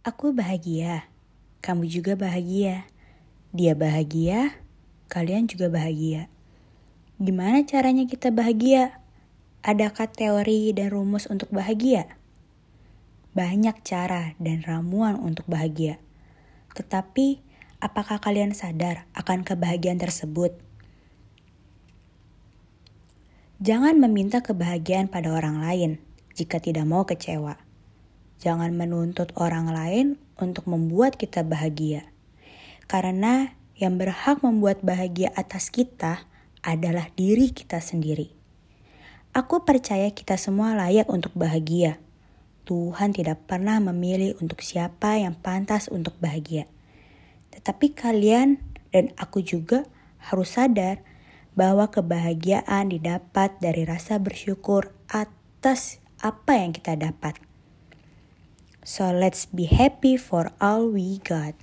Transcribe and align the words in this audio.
Aku 0.00 0.32
bahagia, 0.32 1.12
kamu 1.60 1.84
juga 1.84 2.16
bahagia. 2.16 2.88
Dia 3.52 3.76
bahagia, 3.76 4.56
kalian 5.12 5.44
juga 5.44 5.68
bahagia. 5.68 6.32
Gimana 7.20 7.68
caranya 7.68 8.08
kita 8.08 8.32
bahagia? 8.32 8.96
Adakah 9.60 10.08
teori 10.08 10.72
dan 10.72 10.88
rumus 10.88 11.28
untuk 11.28 11.52
bahagia? 11.52 12.16
Banyak 13.36 13.84
cara 13.84 14.32
dan 14.40 14.64
ramuan 14.64 15.20
untuk 15.20 15.44
bahagia. 15.44 16.00
Tetapi, 16.72 17.44
apakah 17.84 18.24
kalian 18.24 18.56
sadar 18.56 19.04
akan 19.12 19.44
kebahagiaan 19.44 20.00
tersebut? 20.00 20.56
Jangan 23.60 24.00
meminta 24.00 24.40
kebahagiaan 24.40 25.12
pada 25.12 25.28
orang 25.28 25.60
lain 25.60 26.00
jika 26.32 26.56
tidak 26.56 26.88
mau 26.88 27.04
kecewa. 27.04 27.60
Jangan 28.40 28.72
menuntut 28.72 29.36
orang 29.36 29.68
lain 29.68 30.16
untuk 30.40 30.64
membuat 30.64 31.20
kita 31.20 31.44
bahagia. 31.44 32.08
Karena 32.88 33.52
yang 33.76 34.00
berhak 34.00 34.40
membuat 34.40 34.80
bahagia 34.80 35.28
atas 35.36 35.68
kita 35.68 36.24
adalah 36.64 37.12
diri 37.12 37.52
kita 37.52 37.84
sendiri. 37.84 38.32
Aku 39.36 39.62
percaya 39.68 40.08
kita 40.10 40.40
semua 40.40 40.72
layak 40.72 41.06
untuk 41.12 41.36
bahagia. 41.36 42.00
Tuhan 42.64 43.12
tidak 43.12 43.44
pernah 43.44 43.76
memilih 43.78 44.34
untuk 44.40 44.64
siapa 44.64 45.20
yang 45.20 45.36
pantas 45.36 45.92
untuk 45.92 46.16
bahagia. 46.16 46.64
Tetapi 47.52 47.92
kalian 47.92 48.56
dan 48.88 49.12
aku 49.20 49.44
juga 49.44 49.84
harus 50.16 50.56
sadar 50.56 51.04
bahwa 51.54 51.92
kebahagiaan 51.92 52.88
didapat 52.88 53.58
dari 53.60 53.84
rasa 53.84 54.16
bersyukur 54.16 54.96
atas 55.12 56.00
apa 56.24 56.56
yang 56.56 56.72
kita 56.72 56.96
dapat. 56.96 57.49
So 58.84 59.10
let's 59.12 59.46
be 59.46 59.64
happy 59.64 60.16
for 60.16 60.50
all 60.60 60.88
we 60.88 61.18
got. 61.18 61.54